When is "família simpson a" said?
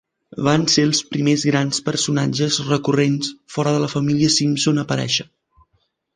3.95-4.89